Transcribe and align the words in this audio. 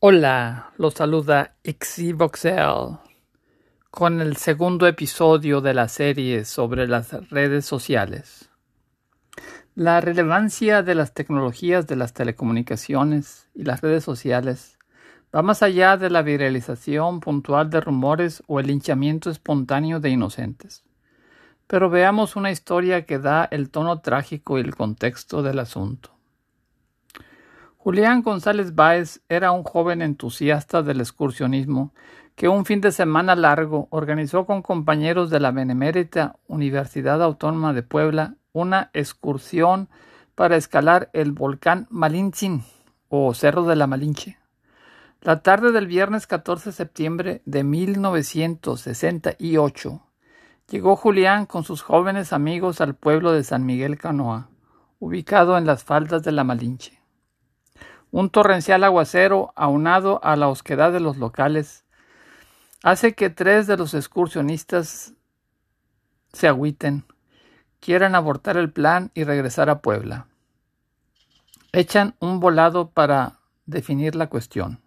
Hola, 0.00 0.74
los 0.76 0.94
saluda 0.94 1.56
Xboxel 1.64 2.98
con 3.90 4.20
el 4.20 4.36
segundo 4.36 4.86
episodio 4.86 5.60
de 5.60 5.74
la 5.74 5.88
serie 5.88 6.44
sobre 6.44 6.86
las 6.86 7.10
redes 7.30 7.66
sociales. 7.66 8.48
La 9.74 10.00
relevancia 10.00 10.84
de 10.84 10.94
las 10.94 11.14
tecnologías 11.14 11.88
de 11.88 11.96
las 11.96 12.12
telecomunicaciones 12.12 13.48
y 13.56 13.64
las 13.64 13.80
redes 13.80 14.04
sociales 14.04 14.78
va 15.34 15.42
más 15.42 15.64
allá 15.64 15.96
de 15.96 16.10
la 16.10 16.22
viralización 16.22 17.18
puntual 17.18 17.68
de 17.68 17.80
rumores 17.80 18.44
o 18.46 18.60
el 18.60 18.68
linchamiento 18.68 19.30
espontáneo 19.30 19.98
de 19.98 20.10
inocentes. 20.10 20.84
Pero 21.66 21.90
veamos 21.90 22.36
una 22.36 22.52
historia 22.52 23.04
que 23.04 23.18
da 23.18 23.48
el 23.50 23.68
tono 23.68 24.00
trágico 24.00 24.58
y 24.58 24.60
el 24.60 24.76
contexto 24.76 25.42
del 25.42 25.58
asunto. 25.58 26.17
Julián 27.88 28.20
González 28.20 28.74
Báez 28.74 29.22
era 29.30 29.50
un 29.50 29.62
joven 29.62 30.02
entusiasta 30.02 30.82
del 30.82 31.00
excursionismo 31.00 31.94
que 32.34 32.46
un 32.46 32.66
fin 32.66 32.82
de 32.82 32.92
semana 32.92 33.34
largo 33.34 33.88
organizó 33.88 34.44
con 34.44 34.60
compañeros 34.60 35.30
de 35.30 35.40
la 35.40 35.52
Benemérita 35.52 36.36
Universidad 36.48 37.22
Autónoma 37.22 37.72
de 37.72 37.82
Puebla 37.82 38.34
una 38.52 38.90
excursión 38.92 39.88
para 40.34 40.56
escalar 40.56 41.08
el 41.14 41.32
volcán 41.32 41.86
Malintzin 41.88 42.62
o 43.08 43.32
Cerro 43.32 43.62
de 43.62 43.76
la 43.76 43.86
Malinche. 43.86 44.36
La 45.22 45.40
tarde 45.40 45.72
del 45.72 45.86
viernes 45.86 46.26
14 46.26 46.68
de 46.68 46.76
septiembre 46.76 47.40
de 47.46 47.64
1968 47.64 50.02
llegó 50.70 50.94
Julián 50.94 51.46
con 51.46 51.64
sus 51.64 51.80
jóvenes 51.80 52.34
amigos 52.34 52.82
al 52.82 52.94
pueblo 52.94 53.32
de 53.32 53.44
San 53.44 53.64
Miguel 53.64 53.96
Canoa, 53.96 54.50
ubicado 54.98 55.56
en 55.56 55.64
las 55.64 55.84
faldas 55.84 56.22
de 56.22 56.32
la 56.32 56.44
Malinche. 56.44 56.97
Un 58.10 58.30
torrencial 58.30 58.84
aguacero, 58.84 59.52
aunado 59.54 60.20
a 60.24 60.36
la 60.36 60.48
osquedad 60.48 60.92
de 60.92 61.00
los 61.00 61.18
locales, 61.18 61.84
hace 62.82 63.14
que 63.14 63.28
tres 63.28 63.66
de 63.66 63.76
los 63.76 63.94
excursionistas 63.94 65.14
se 66.32 66.48
agüiten, 66.48 67.04
quieran 67.80 68.14
abortar 68.14 68.56
el 68.56 68.70
plan 68.70 69.10
y 69.14 69.24
regresar 69.24 69.70
a 69.70 69.80
Puebla. 69.80 70.26
Echan 71.72 72.14
un 72.18 72.40
volado 72.40 72.90
para 72.90 73.40
definir 73.66 74.14
la 74.14 74.28
cuestión. 74.28 74.80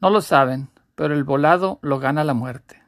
No 0.00 0.08
lo 0.08 0.22
saben, 0.22 0.70
pero 0.94 1.14
el 1.14 1.24
volado 1.24 1.78
lo 1.82 1.98
gana 1.98 2.24
la 2.24 2.34
muerte. 2.34 2.82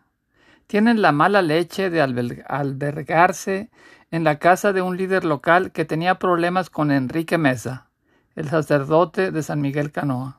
Tienen 0.66 1.02
la 1.02 1.12
mala 1.12 1.42
leche 1.42 1.90
de 1.90 2.00
albergarse 2.00 3.70
en 4.10 4.24
la 4.24 4.38
casa 4.38 4.72
de 4.72 4.80
un 4.80 4.96
líder 4.96 5.24
local 5.24 5.72
que 5.72 5.84
tenía 5.84 6.18
problemas 6.18 6.70
con 6.70 6.90
Enrique 6.90 7.36
Mesa, 7.36 7.90
el 8.34 8.48
sacerdote 8.48 9.30
de 9.30 9.42
San 9.42 9.60
Miguel 9.60 9.92
Canoa. 9.92 10.38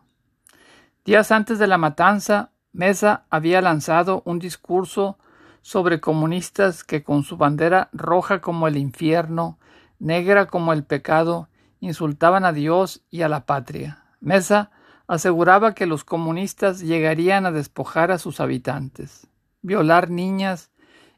Días 1.06 1.32
antes 1.32 1.60
de 1.60 1.68
la 1.68 1.78
matanza, 1.78 2.52
Mesa 2.72 3.26
había 3.30 3.62
lanzado 3.62 4.24
un 4.26 4.40
discurso 4.40 5.18
sobre 5.62 6.00
comunistas 6.02 6.84
que 6.84 7.04
con 7.04 7.24
su 7.24 7.38
bandera 7.38 7.90
roja 7.94 8.42
como 8.42 8.68
el 8.68 8.78
infierno, 8.78 9.60
negra 10.00 10.48
como 10.48 10.74
el 10.74 10.84
pecado, 10.84 11.50
insultaban 11.80 12.46
a 12.46 12.54
Dios 12.54 13.04
y 13.10 13.22
a 13.22 13.30
la 13.30 13.46
patria. 13.46 14.06
Mesa 14.20 14.72
aseguraba 15.08 15.76
que 15.76 15.86
los 15.86 16.04
comunistas 16.04 16.80
llegarían 16.80 17.46
a 17.46 17.52
despojar 17.52 18.12
a 18.12 18.18
sus 18.18 18.40
habitantes, 18.40 19.28
violar 19.62 20.10
niñas 20.10 20.72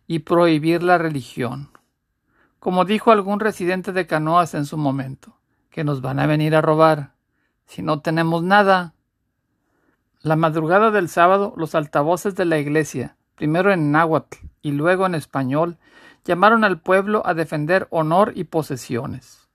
y 0.08 0.20
prohibir 0.20 0.84
la 0.84 0.98
religión. 0.98 1.70
Como 2.59 2.86
dijo 2.86 3.12
algún 3.12 3.40
residente 3.40 3.92
de 3.92 4.08
Canoas 4.08 4.56
en 4.56 4.66
su 4.66 4.78
momento, 4.78 5.34
que 5.76 5.84
nos 5.84 6.00
van 6.00 6.20
a 6.20 6.26
venir 6.26 6.56
a 6.56 6.62
robar. 6.62 7.12
Si 7.66 7.81
no 7.81 8.00
tenemos 8.00 8.42
nada. 8.42 8.94
La 10.22 10.38
madrugada 10.38 10.90
del 10.90 11.09
sábado, 11.09 11.54
los 11.58 11.76
altavoces 11.76 12.34
de 12.36 12.45
la 12.45 12.58
iglesia, 12.59 13.18
primero 13.36 13.73
en 13.73 13.92
náhuatl 13.92 14.38
y 14.62 14.72
luego 14.72 15.06
en 15.06 15.16
español, 15.16 15.78
llamaron 16.23 16.64
al 16.64 16.80
pueblo 16.80 17.24
a 17.25 17.34
defender 17.34 17.88
honor 17.90 18.31
y 18.35 18.46
posesiones. 18.46 19.50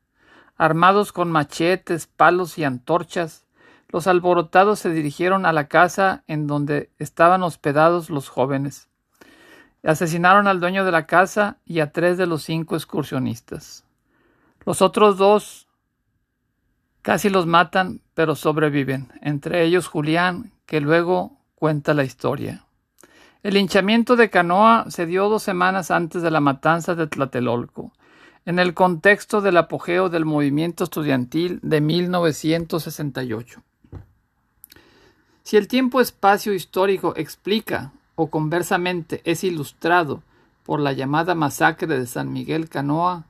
Armados 0.58 1.14
con 1.14 1.32
machetes, 1.32 2.06
palos 2.06 2.58
y 2.58 2.64
antorchas, 2.64 3.46
los 3.88 4.06
alborotados 4.06 4.78
se 4.78 4.90
dirigieron 4.90 5.46
a 5.46 5.54
la 5.54 5.68
casa 5.68 6.22
en 6.26 6.46
donde 6.46 6.90
estaban 6.98 7.42
hospedados 7.42 8.10
los 8.10 8.28
jóvenes. 8.28 8.90
Asesinaron 9.82 10.48
al 10.48 10.60
dueño 10.60 10.84
de 10.84 10.92
la 10.92 11.06
casa 11.06 11.56
y 11.64 11.80
a 11.80 11.92
tres 11.92 12.18
de 12.18 12.26
los 12.26 12.42
cinco 12.42 12.76
excursionistas. 12.76 13.86
Los 14.66 14.82
otros 14.82 15.16
dos 15.16 15.66
Casi 17.02 17.30
los 17.30 17.46
matan, 17.46 18.02
pero 18.12 18.36
sobreviven, 18.36 19.08
entre 19.22 19.64
ellos 19.64 19.86
Julián, 19.86 20.52
que 20.66 20.82
luego 20.82 21.38
cuenta 21.54 21.94
la 21.94 22.04
historia. 22.04 22.66
El 23.42 23.56
hinchamiento 23.56 24.16
de 24.16 24.28
Canoa 24.28 24.84
se 24.90 25.06
dio 25.06 25.30
dos 25.30 25.42
semanas 25.42 25.90
antes 25.90 26.20
de 26.20 26.30
la 26.30 26.40
matanza 26.40 26.94
de 26.94 27.06
Tlatelolco, 27.06 27.92
en 28.44 28.58
el 28.58 28.74
contexto 28.74 29.40
del 29.40 29.56
apogeo 29.56 30.10
del 30.10 30.26
movimiento 30.26 30.84
estudiantil 30.84 31.58
de 31.62 31.80
1968. 31.80 33.62
Si 35.42 35.56
el 35.56 35.68
tiempo-espacio 35.68 36.52
histórico 36.52 37.14
explica, 37.16 37.92
o 38.14 38.26
conversamente 38.26 39.22
es 39.24 39.42
ilustrado 39.42 40.22
por 40.64 40.80
la 40.80 40.92
llamada 40.92 41.34
masacre 41.34 41.98
de 41.98 42.06
San 42.06 42.30
Miguel 42.30 42.68
Canoa, 42.68 43.24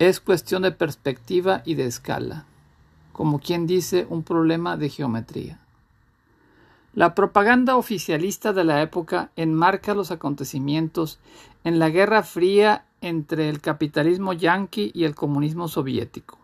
es 0.00 0.18
cuestión 0.18 0.62
de 0.62 0.72
perspectiva 0.72 1.62
y 1.64 1.76
de 1.76 1.86
escala 1.86 2.44
como 3.16 3.38
quien 3.38 3.66
dice 3.66 4.06
un 4.10 4.22
problema 4.22 4.76
de 4.76 4.90
geometría. 4.90 5.58
La 6.92 7.14
propaganda 7.14 7.76
oficialista 7.76 8.52
de 8.52 8.62
la 8.62 8.82
época 8.82 9.30
enmarca 9.36 9.94
los 9.94 10.10
acontecimientos 10.10 11.18
en 11.64 11.78
la 11.78 11.88
Guerra 11.88 12.22
Fría 12.22 12.84
entre 13.00 13.48
el 13.48 13.62
capitalismo 13.62 14.34
yanqui 14.34 14.90
y 14.92 15.04
el 15.04 15.14
comunismo 15.14 15.66
soviético. 15.66 16.36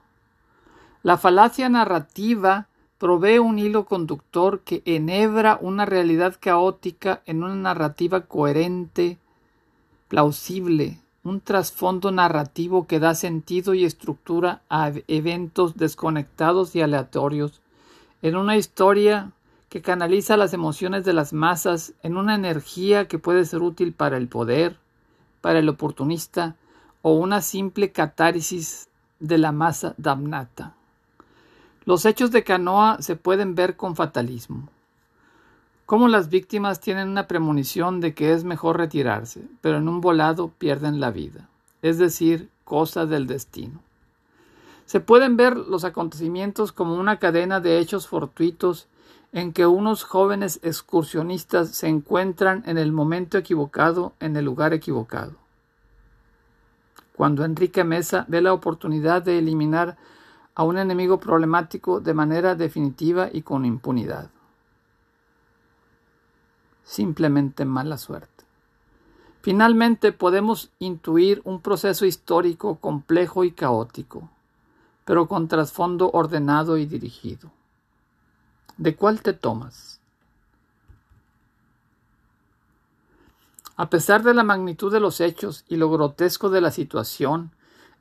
La 1.02 1.18
falacia 1.18 1.68
narrativa 1.68 2.68
provee 2.96 3.38
un 3.38 3.58
hilo 3.58 3.84
conductor 3.84 4.60
que 4.60 4.80
enhebra 4.86 5.58
una 5.60 5.84
realidad 5.84 6.38
caótica 6.40 7.20
en 7.26 7.42
una 7.44 7.54
narrativa 7.54 8.22
coherente, 8.22 9.18
plausible, 10.08 10.96
un 11.24 11.40
trasfondo 11.40 12.10
narrativo 12.10 12.86
que 12.86 12.98
da 12.98 13.14
sentido 13.14 13.74
y 13.74 13.84
estructura 13.84 14.62
a 14.68 14.92
eventos 15.06 15.76
desconectados 15.76 16.74
y 16.74 16.82
aleatorios, 16.82 17.60
en 18.22 18.36
una 18.36 18.56
historia 18.56 19.30
que 19.68 19.82
canaliza 19.82 20.36
las 20.36 20.52
emociones 20.52 21.04
de 21.04 21.12
las 21.12 21.32
masas 21.32 21.94
en 22.02 22.16
una 22.16 22.34
energía 22.34 23.08
que 23.08 23.18
puede 23.18 23.44
ser 23.44 23.62
útil 23.62 23.92
para 23.92 24.16
el 24.16 24.28
poder, 24.28 24.76
para 25.40 25.60
el 25.60 25.68
oportunista 25.68 26.56
o 27.02 27.14
una 27.14 27.40
simple 27.40 27.92
catárisis 27.92 28.88
de 29.18 29.38
la 29.38 29.52
masa 29.52 29.94
damnata. 29.96 30.74
Los 31.84 32.04
hechos 32.04 32.30
de 32.30 32.44
Canoa 32.44 32.98
se 33.00 33.16
pueden 33.16 33.54
ver 33.54 33.76
con 33.76 33.96
fatalismo 33.96 34.68
cómo 35.92 36.08
las 36.08 36.30
víctimas 36.30 36.80
tienen 36.80 37.10
una 37.10 37.28
premonición 37.28 38.00
de 38.00 38.14
que 38.14 38.32
es 38.32 38.44
mejor 38.44 38.78
retirarse, 38.78 39.42
pero 39.60 39.76
en 39.76 39.91
un 39.91 40.00
volado 40.00 40.48
pierden 40.48 41.00
la 41.00 41.10
vida, 41.10 41.50
es 41.82 41.98
decir, 41.98 42.48
cosa 42.64 43.04
del 43.04 43.26
destino. 43.26 43.82
Se 44.86 45.00
pueden 45.00 45.36
ver 45.36 45.54
los 45.54 45.84
acontecimientos 45.84 46.72
como 46.72 46.94
una 46.94 47.19
cadena 47.19 47.60
de 47.60 47.78
hechos 47.78 48.08
fortuitos 48.08 48.88
en 49.32 49.52
que 49.52 49.66
unos 49.66 50.04
jóvenes 50.04 50.60
excursionistas 50.62 51.69
se 51.76 51.88
encuentran 51.88 52.62
en 52.64 52.78
el 52.78 52.91
momento 52.91 53.36
equivocado, 53.36 54.14
en 54.19 54.34
el 54.34 54.47
lugar 54.47 54.72
equivocado. 54.72 55.34
Cuando 57.14 57.44
Enrique 57.44 57.84
Mesa 57.84 58.25
ve 58.28 58.41
la 58.41 58.54
oportunidad 58.54 59.20
de 59.20 59.36
eliminar 59.36 59.98
a 60.54 60.64
un 60.64 60.78
enemigo 60.78 61.20
problemático 61.20 62.00
de 62.00 62.14
manera 62.14 62.54
definitiva 62.54 63.28
y 63.31 63.42
con 63.42 63.66
impunidad 63.66 64.31
simplemente 66.84 67.64
mala 67.64 67.99
suerte. 67.99 68.32
Finalmente 69.43 70.12
podemos 70.12 70.70
intuir 70.79 71.43
un 71.44 71.61
proceso 71.61 72.06
histórico 72.06 72.76
complejo 72.76 73.43
y 73.43 73.50
caótico, 73.50 74.31
pero 75.05 75.26
con 75.26 75.49
trasfondo 75.49 76.12
ordenado 76.12 76.79
y 76.79 76.87
dirigido. 76.87 77.50
¿De 78.76 78.94
cuál 78.94 79.20
te 79.20 79.32
tomas? 79.32 79.99
A 83.76 83.90
pesar 83.90 84.23
de 84.23 84.32
la 84.32 84.44
magnitud 84.44 84.93
de 84.93 85.00
los 85.00 85.20
hechos 85.20 85.64
y 85.69 85.75
lo 85.76 85.90
grotesco 85.90 86.50
de 86.50 86.61
la 86.61 86.70
situación, 86.70 87.50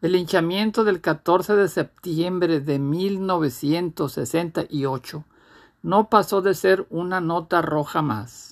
el 0.04 0.16
hinchamiento 0.16 0.84
del 0.84 1.02
14 1.02 1.56
de 1.56 1.70
septiembre 1.70 2.60
de 2.60 2.78
1968 2.78 5.24
no 5.82 6.10
pasó 6.10 6.44
de 6.44 6.54
ser 6.54 6.86
una 6.92 7.20
nota 7.20 7.64
roja 7.64 8.04
más 8.04 8.51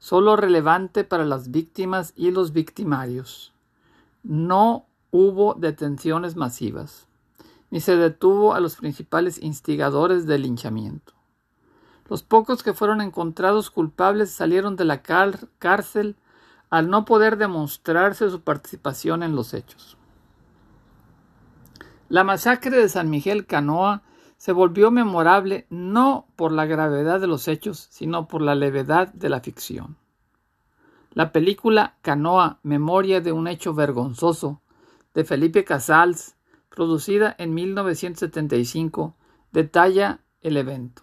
solo 0.00 0.34
relevante 0.34 1.04
para 1.04 1.24
las 1.24 1.52
víctimas 1.52 2.12
y 2.16 2.32
los 2.32 2.52
victimarios. 2.52 3.52
No 4.24 4.86
hubo 5.12 5.54
detenciones 5.54 6.34
masivas, 6.34 7.06
ni 7.70 7.80
se 7.80 7.96
detuvo 7.96 8.54
a 8.54 8.60
los 8.60 8.76
principales 8.76 9.40
instigadores 9.40 10.26
del 10.26 10.42
linchamiento. 10.42 11.12
Los 12.08 12.24
pocos 12.24 12.64
que 12.64 12.74
fueron 12.74 13.00
encontrados 13.00 13.70
culpables 13.70 14.32
salieron 14.32 14.74
de 14.74 14.84
la 14.84 15.02
cárcel 15.02 16.16
al 16.70 16.88
no 16.88 17.04
poder 17.04 17.36
demostrarse 17.36 18.30
su 18.30 18.40
participación 18.40 19.22
en 19.22 19.36
los 19.36 19.54
hechos. 19.54 19.96
La 22.08 22.24
masacre 22.24 22.76
de 22.76 22.88
San 22.88 23.10
Miguel 23.10 23.46
Canoa 23.46 24.02
se 24.40 24.52
volvió 24.52 24.90
memorable 24.90 25.66
no 25.68 26.26
por 26.34 26.50
la 26.50 26.64
gravedad 26.64 27.20
de 27.20 27.26
los 27.26 27.46
hechos, 27.46 27.88
sino 27.90 28.26
por 28.26 28.40
la 28.40 28.54
levedad 28.54 29.12
de 29.12 29.28
la 29.28 29.40
ficción. 29.40 29.98
La 31.12 31.30
película 31.30 31.98
Canoa, 32.00 32.58
Memoria 32.62 33.20
de 33.20 33.32
un 33.32 33.48
hecho 33.48 33.74
vergonzoso, 33.74 34.62
de 35.12 35.24
Felipe 35.24 35.62
Casals, 35.64 36.36
producida 36.70 37.34
en 37.36 37.52
1975, 37.52 39.14
detalla 39.52 40.20
el 40.40 40.56
evento. 40.56 41.02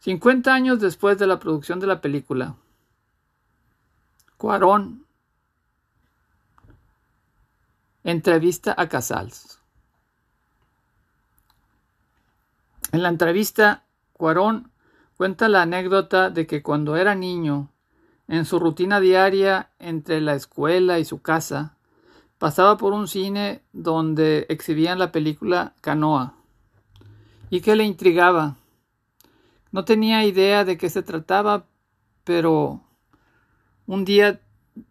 50 0.00 0.52
años 0.52 0.80
después 0.80 1.16
de 1.16 1.28
la 1.28 1.38
producción 1.38 1.80
de 1.80 1.86
la 1.86 2.02
película, 2.02 2.56
Cuarón 4.36 5.06
entrevista 8.04 8.74
a 8.76 8.86
Casals. 8.86 9.57
En 12.92 13.02
la 13.02 13.10
entrevista, 13.10 13.84
Cuarón 14.12 14.72
cuenta 15.16 15.48
la 15.48 15.62
anécdota 15.62 16.30
de 16.30 16.46
que 16.46 16.62
cuando 16.62 16.96
era 16.96 17.14
niño, 17.14 17.70
en 18.28 18.44
su 18.44 18.58
rutina 18.58 19.00
diaria 19.00 19.70
entre 19.78 20.20
la 20.20 20.34
escuela 20.34 20.98
y 20.98 21.04
su 21.04 21.20
casa, 21.20 21.76
pasaba 22.38 22.76
por 22.76 22.92
un 22.92 23.08
cine 23.08 23.62
donde 23.72 24.46
exhibían 24.48 24.98
la 24.98 25.12
película 25.12 25.74
Canoa 25.80 26.34
y 27.50 27.60
que 27.60 27.76
le 27.76 27.84
intrigaba. 27.84 28.56
No 29.70 29.84
tenía 29.84 30.24
idea 30.24 30.64
de 30.64 30.78
qué 30.78 30.88
se 30.88 31.02
trataba, 31.02 31.66
pero 32.24 32.80
un 33.86 34.04
día 34.04 34.40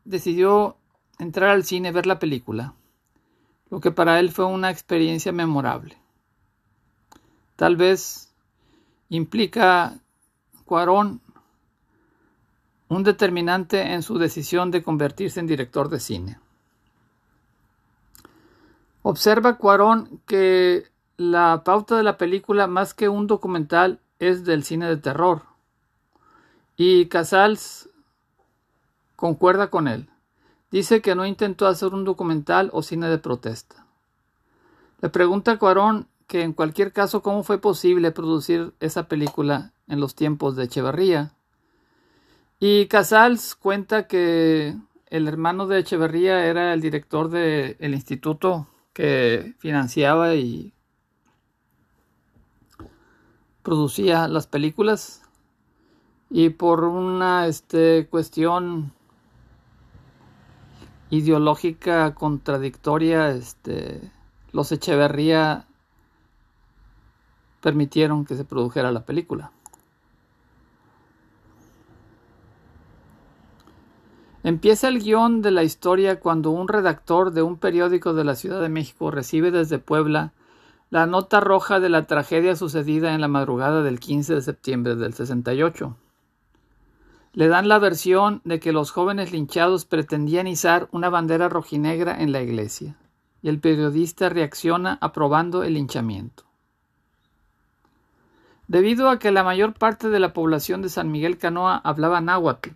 decidió 0.03 0.77
entrar 1.19 1.49
al 1.49 1.63
cine 1.63 1.89
a 1.89 1.94
ver 1.94 2.05
la 2.05 2.19
película, 2.19 2.73
lo 3.69 3.79
que 3.79 3.91
para 3.91 4.19
él 4.19 4.31
fue 4.31 4.45
una 4.45 4.69
experiencia 4.69 5.31
memorable. 5.31 5.97
Tal 7.57 7.75
vez 7.75 8.31
implica 9.09 10.00
Cuarón 10.63 11.21
un 12.88 13.04
determinante 13.04 13.94
en 13.94 14.04
su 14.04 14.18
decisión 14.19 14.71
de 14.71 14.83
convertirse 14.83 15.39
en 15.39 15.48
director 15.48 15.89
de 15.89 16.00
cine. 16.00 16.39
Observa 19.01 19.57
Cuarón 19.57 20.21
que 20.27 20.86
la 21.18 21.63
pauta 21.65 21.98
de 21.98 22.04
la 22.04 22.18
película, 22.18 22.68
más 22.68 22.94
que 22.94 23.09
un 23.09 23.25
documental, 23.25 24.00
es 24.19 24.45
del 24.45 24.63
cine 24.63 24.88
de 24.88 24.98
terror. 24.98 25.44
Y 26.75 27.07
Casals 27.07 27.89
concuerda 29.15 29.71
con 29.71 29.88
él. 29.88 30.09
Dice 30.69 31.01
que 31.01 31.15
no 31.15 31.25
intentó 31.25 31.65
hacer 31.65 31.94
un 31.95 32.04
documental 32.04 32.69
o 32.71 32.83
cine 32.83 33.07
de 33.09 33.18
protesta. 33.18 33.88
Le 35.01 35.09
pregunta 35.09 35.54
a 35.54 35.57
Cuarón 35.57 36.07
que 36.27 36.44
en 36.44 36.53
cualquier 36.53 36.91
caso 36.91 37.21
cómo 37.21 37.44
fue 37.44 37.59
posible 37.59 38.12
producir 38.12 38.74
esa 38.79 39.07
película 39.07 39.74
en 39.88 40.00
los 40.00 40.13
tiempos 40.13 40.56
de 40.56 40.65
Echeverría. 40.65 41.33
Y 42.59 42.88
Casals 42.88 43.56
cuenta 43.56 44.07
que 44.07 44.75
el 45.09 45.27
hermano 45.27 45.68
de 45.68 45.79
Echeverría 45.79 46.45
era 46.45 46.74
el 46.74 46.81
director 46.81 47.29
del 47.29 47.94
instituto 47.94 48.68
que 48.94 49.56
financiaba 49.59 50.35
y 50.35 50.74
producía 53.63 54.27
las 54.27 54.47
películas 54.47 55.21
y 56.30 56.50
por 56.50 56.83
una 56.83 57.47
este, 57.47 58.07
cuestión 58.09 58.91
ideológica 61.09 62.13
contradictoria 62.15 63.30
este, 63.31 64.12
los 64.51 64.71
Echeverría 64.71 65.68
permitieron 67.62 68.25
que 68.25 68.36
se 68.36 68.45
produjera 68.45 68.92
la 68.92 69.06
película. 69.06 69.51
Empieza 74.48 74.88
el 74.88 75.04
guion 75.04 75.42
de 75.42 75.51
la 75.51 75.63
historia 75.63 76.21
cuando 76.21 76.51
un 76.51 76.69
redactor 76.69 77.31
de 77.31 77.42
un 77.42 77.57
periódico 77.57 78.13
de 78.13 78.24
la 78.24 78.36
Ciudad 78.36 78.62
de 78.62 78.69
México 78.69 79.12
recibe 79.12 79.51
desde 79.51 79.77
Puebla 79.77 80.31
la 80.89 81.06
nota 81.06 81.42
roja 81.42 81.81
de 81.81 81.89
la 81.89 82.04
tragedia 82.04 82.56
sucedida 82.56 83.13
en 83.13 83.19
la 83.19 83.27
madrugada 83.27 83.83
del 83.83 84.00
15 84.00 84.36
de 84.36 84.42
septiembre 84.42 84.95
del 84.95 85.13
68. 85.13 85.98
Le 87.33 87.48
dan 87.50 87.68
la 87.68 87.77
versión 87.77 88.42
de 88.45 88.59
que 88.59 88.71
los 88.71 88.92
jóvenes 88.92 89.33
linchados 89.33 89.83
pretendían 89.83 90.48
izar 90.48 90.88
una 90.92 91.09
bandera 91.09 91.50
rojinegra 91.50 92.21
en 92.21 92.31
la 92.31 92.42
iglesia, 92.42 92.95
y 93.42 93.50
el 93.50 93.59
periodista 93.59 94.30
reacciona 94.30 94.98
aprobando 95.01 95.63
el 95.63 95.74
linchamiento. 95.74 96.46
Debido 98.67 99.09
a 99.09 99.19
que 99.19 99.31
la 99.31 99.43
mayor 99.43 99.73
parte 99.73 100.09
de 100.09 100.19
la 100.19 100.33
población 100.33 100.81
de 100.81 100.89
San 100.89 101.11
Miguel 101.11 101.37
Canoa 101.37 101.77
hablaba 101.83 102.21
náhuatl, 102.21 102.71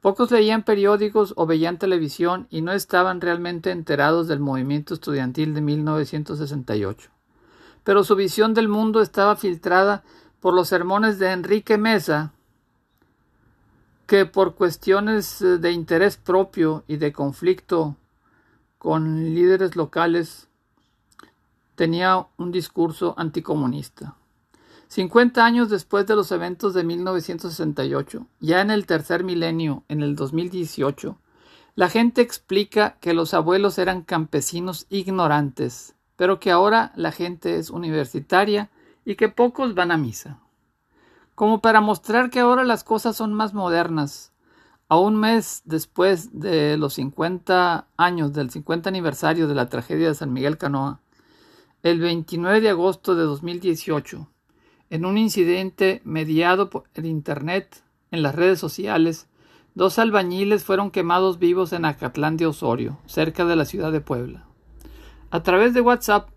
pocos 0.00 0.30
leían 0.30 0.62
periódicos 0.62 1.34
o 1.36 1.46
veían 1.46 1.78
televisión 1.78 2.46
y 2.50 2.62
no 2.62 2.72
estaban 2.72 3.20
realmente 3.20 3.70
enterados 3.70 4.28
del 4.28 4.40
movimiento 4.40 4.94
estudiantil 4.94 5.54
de 5.54 5.60
1968 5.60 7.10
pero 7.84 8.04
su 8.04 8.16
visión 8.16 8.54
del 8.54 8.68
mundo 8.68 9.00
estaba 9.00 9.36
filtrada 9.36 10.02
por 10.40 10.54
los 10.54 10.68
sermones 10.68 11.18
de 11.18 11.32
Enrique 11.32 11.78
Mesa, 11.78 12.32
que 14.06 14.26
por 14.26 14.54
cuestiones 14.54 15.40
eh, 15.42 15.58
de 15.58 15.72
interés 15.72 16.16
propio 16.16 16.84
y 16.88 16.96
de 16.96 17.12
conflicto 17.12 17.96
con 18.78 19.34
líderes 19.34 19.76
locales 19.76 20.48
tenía 21.74 22.26
un 22.36 22.50
discurso 22.50 23.14
anticomunista. 23.16 24.16
50 24.90 25.44
años 25.44 25.70
después 25.70 26.04
de 26.08 26.16
los 26.16 26.32
eventos 26.32 26.74
de 26.74 26.82
1968, 26.82 28.26
ya 28.40 28.60
en 28.60 28.72
el 28.72 28.86
tercer 28.86 29.22
milenio, 29.22 29.84
en 29.86 30.02
el 30.02 30.16
2018, 30.16 31.16
la 31.76 31.88
gente 31.88 32.22
explica 32.22 32.98
que 32.98 33.14
los 33.14 33.32
abuelos 33.32 33.78
eran 33.78 34.02
campesinos 34.02 34.86
ignorantes, 34.90 35.94
pero 36.16 36.40
que 36.40 36.50
ahora 36.50 36.90
la 36.96 37.12
gente 37.12 37.56
es 37.56 37.70
universitaria 37.70 38.68
y 39.04 39.14
que 39.14 39.28
pocos 39.28 39.76
van 39.76 39.92
a 39.92 39.96
misa. 39.96 40.40
Como 41.36 41.60
para 41.60 41.80
mostrar 41.80 42.28
que 42.28 42.40
ahora 42.40 42.64
las 42.64 42.82
cosas 42.82 43.14
son 43.14 43.32
más 43.32 43.54
modernas, 43.54 44.32
a 44.88 44.98
un 44.98 45.14
mes 45.14 45.62
después 45.66 46.40
de 46.40 46.76
los 46.76 46.94
50 46.94 47.86
años 47.96 48.32
del 48.32 48.50
50 48.50 48.88
aniversario 48.88 49.46
de 49.46 49.54
la 49.54 49.68
tragedia 49.68 50.08
de 50.08 50.16
San 50.16 50.32
Miguel 50.32 50.58
Canoa, 50.58 50.98
el 51.84 52.00
29 52.00 52.60
de 52.60 52.70
agosto 52.70 53.14
de 53.14 53.22
2018, 53.22 54.26
en 54.90 55.06
un 55.06 55.16
incidente 55.16 56.02
mediado 56.04 56.68
por 56.68 56.84
el 56.94 57.06
Internet, 57.06 57.82
en 58.10 58.22
las 58.22 58.34
redes 58.34 58.58
sociales, 58.58 59.28
dos 59.74 59.98
albañiles 60.00 60.64
fueron 60.64 60.90
quemados 60.90 61.38
vivos 61.38 61.72
en 61.72 61.84
Acatlán 61.84 62.36
de 62.36 62.46
Osorio, 62.46 62.98
cerca 63.06 63.44
de 63.44 63.56
la 63.56 63.64
ciudad 63.64 63.92
de 63.92 64.00
Puebla. 64.00 64.44
A 65.30 65.44
través 65.44 65.74
de 65.74 65.80
WhatsApp 65.80 66.28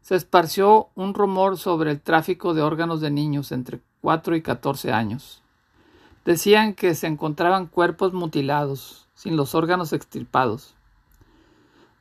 se 0.00 0.14
esparció 0.14 0.88
un 0.94 1.12
rumor 1.12 1.58
sobre 1.58 1.90
el 1.90 2.00
tráfico 2.00 2.54
de 2.54 2.62
órganos 2.62 3.02
de 3.02 3.10
niños 3.10 3.52
entre 3.52 3.82
4 4.00 4.36
y 4.36 4.42
14 4.42 4.92
años. 4.92 5.42
Decían 6.24 6.74
que 6.74 6.94
se 6.94 7.06
encontraban 7.06 7.66
cuerpos 7.66 8.14
mutilados, 8.14 9.08
sin 9.14 9.36
los 9.36 9.54
órganos 9.54 9.92
extirpados. 9.92 10.76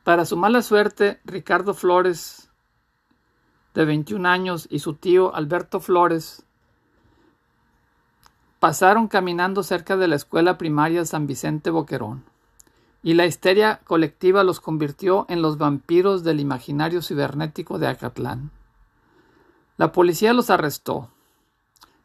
Para 0.04 0.26
su 0.26 0.38
mala 0.38 0.62
suerte, 0.62 1.20
Ricardo 1.26 1.74
Flores, 1.74 2.52
de 3.76 3.86
21 3.86 4.28
años, 4.28 4.68
y 4.72 4.80
su 4.80 4.96
tío 4.96 5.36
Alberto 5.36 5.80
Flores 5.80 6.44
pasaron 8.60 9.08
caminando 9.08 9.62
cerca 9.62 9.96
de 9.96 10.08
la 10.08 10.16
escuela 10.16 10.58
primaria 10.58 11.06
San 11.06 11.28
Vicente 11.28 11.70
Boquerón 11.70 12.24
y 13.06 13.14
la 13.14 13.28
histeria 13.28 13.82
colectiva 13.84 14.44
los 14.44 14.60
convirtió 14.60 15.28
en 15.30 15.44
los 15.44 15.60
vampiros 15.60 16.24
del 16.24 16.40
imaginario 16.40 17.04
cibernético 17.04 17.78
de 17.78 17.86
Acatlán. 17.86 18.50
La 19.78 19.92
policía 19.92 20.34
los 20.34 20.50
arrestó, 20.50 21.12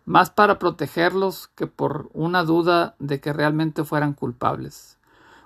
más 0.04 0.28
para 0.28 0.58
protegerlos 0.58 1.48
que 1.54 1.66
por 1.66 2.10
una 2.12 2.44
duda 2.44 2.96
de 2.98 3.18
que 3.18 3.32
realmente 3.32 3.82
fueran 3.82 4.12
culpables. 4.12 4.98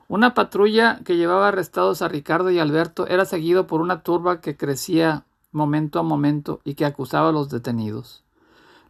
Una 0.08 0.34
patrulla 0.34 0.98
que 1.04 1.16
llevaba 1.16 1.46
arrestados 1.46 2.02
a 2.02 2.08
Ricardo 2.08 2.50
y 2.50 2.58
Alberto 2.58 3.06
era 3.06 3.24
seguido 3.24 3.68
por 3.68 3.80
una 3.80 4.02
turba 4.02 4.40
que 4.40 4.56
crecía 4.56 5.22
momento 5.54 5.98
a 5.98 6.02
momento 6.02 6.60
y 6.64 6.74
que 6.74 6.84
acusaba 6.84 7.30
a 7.30 7.32
los 7.32 7.48
detenidos. 7.48 8.24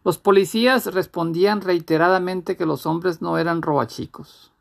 Los 0.03 0.17
policías 0.17 0.93
respondían 0.93 1.61
reiteradamente 1.61 2.57
que 2.57 2.65
los 2.65 2.85
hombres 2.85 3.21
no 3.21 3.37
eran 3.37 3.61
robachicos. 3.61 4.51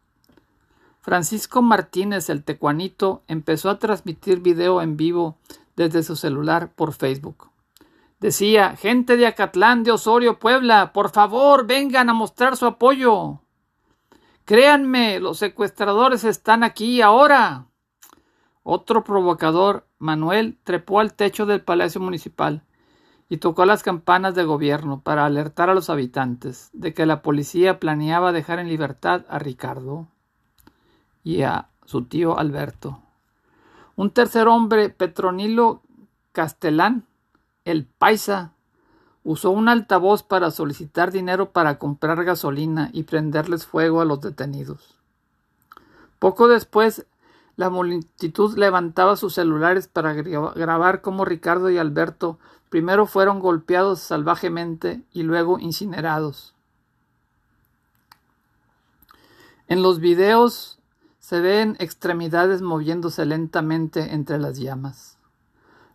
Francisco 1.01 1.61
Martínez, 1.61 2.31
el 2.31 2.45
tecuanito, 2.45 3.23
empezó 3.29 3.69
a 3.69 3.79
transmitir 3.79 4.41
video 4.41 4.81
en 4.81 4.97
vivo 4.97 5.37
desde 5.77 6.03
su 6.03 6.17
celular 6.17 6.73
por 6.75 6.95
Facebook. 6.95 7.51
Decía, 8.21 8.75
gente 8.75 9.19
de 9.19 9.27
Acatlán, 9.27 9.85
de 9.85 9.91
Osorio, 9.91 10.39
Puebla, 10.39 10.95
por 10.95 11.11
favor, 11.11 11.67
vengan 11.67 12.09
a 12.09 12.15
mostrar 12.15 12.57
su 12.57 12.65
apoyo. 12.65 13.41
Créanme, 14.47 15.21
los 15.21 15.37
secuestradores 15.37 16.25
están 16.25 16.65
aquí 16.65 17.03
ahora. 17.03 17.67
Otro 18.63 19.05
provocador, 19.05 19.87
Manuel, 20.05 20.59
trepó 20.65 21.01
al 21.01 21.15
techo 21.15 21.47
del 21.47 21.63
Palacio 21.63 21.99
Municipal 21.99 22.63
y 23.31 23.39
tocó 23.39 23.65
las 23.65 23.83
campanas 23.83 24.35
de 24.35 24.45
gobierno 24.45 25.01
para 25.01 25.25
alertar 25.25 25.71
a 25.71 25.75
los 25.75 25.89
habitantes 25.89 26.69
de 26.75 26.93
que 26.93 27.07
la 27.07 27.23
policía 27.23 27.81
planeaba 27.81 28.31
dejar 28.31 28.59
en 28.59 28.69
libertad 28.69 29.25
a 29.31 29.39
Ricardo 29.39 30.07
y 31.23 31.41
a 31.41 31.69
su 31.87 32.05
tío 32.05 32.39
Alberto. 32.39 33.01
Un 33.97 34.11
tercer 34.11 34.47
hombre, 34.47 34.91
Petronilo 34.91 35.81
Castelán, 36.33 37.07
el 37.65 37.87
paisa, 37.87 38.53
usó 39.23 39.53
un 39.53 39.71
altavoz 39.71 40.23
para 40.23 40.51
solicitar 40.51 41.13
dinero 41.13 41.53
para 41.53 41.79
comprar 41.79 42.23
gasolina 42.25 42.91
y 42.93 43.05
prenderles 43.05 43.65
fuego 43.65 44.03
a 44.03 44.05
los 44.05 44.21
detenidos. 44.21 44.99
Poco 46.19 46.47
después, 46.47 47.07
la 47.57 47.71
multitud 47.71 48.57
levantaba 48.57 49.17
sus 49.17 49.35
celulares 49.35 49.89
para 49.89 50.13
grabar 50.13 51.01
cómo 51.01 51.25
Ricardo 51.25 51.71
y 51.71 51.79
Alberto 51.79 52.39
primero 52.69 53.07
fueron 53.07 53.39
golpeados 53.39 54.01
salvajemente 54.01 55.03
y 55.13 55.23
luego 55.23 55.59
incinerados. 55.59 56.55
En 59.69 59.83
los 59.83 60.01
videos 60.01 60.79
se 61.21 61.41
ven 61.41 61.77
extremidades 61.79 62.61
moviéndose 62.61 63.25
lentamente 63.25 64.13
entre 64.15 64.39
las 64.39 64.59
llamas. 64.59 65.17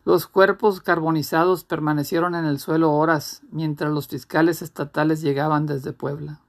Los 0.06 0.26
cuerpos 0.26 0.82
carbonizados 0.82 1.66
permanecieron 1.66 2.34
en 2.34 2.46
el 2.46 2.60
suelo 2.60 2.94
horas 2.94 3.42
mientras 3.52 3.92
los 3.92 4.08
fiscales 4.08 4.62
estatales 4.62 5.22
llegaban 5.22 5.68
desde 5.68 5.94
Puebla. 5.94 6.40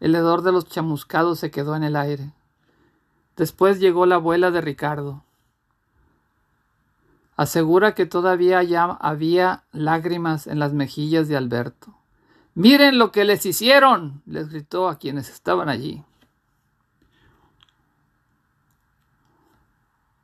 El 0.00 0.14
hedor 0.14 0.42
de 0.42 0.52
los 0.52 0.68
chamuscados 0.68 1.38
se 1.38 1.50
quedó 1.50 1.76
en 1.76 1.84
el 1.84 1.96
aire. 1.96 2.34
Después 3.36 3.80
llegó 3.80 4.06
la 4.06 4.16
abuela 4.16 4.50
de 4.50 4.60
Ricardo. 4.60 5.22
Asegura 7.36 7.94
que 7.94 8.06
todavía 8.06 8.62
ya 8.62 8.84
había 8.84 9.64
lágrimas 9.72 10.46
en 10.46 10.60
las 10.60 10.72
mejillas 10.72 11.26
de 11.26 11.36
Alberto. 11.36 11.94
Miren 12.54 12.98
lo 12.98 13.10
que 13.10 13.24
les 13.24 13.44
hicieron. 13.44 14.22
les 14.26 14.48
gritó 14.48 14.88
a 14.88 14.98
quienes 14.98 15.28
estaban 15.28 15.68
allí. 15.68 16.04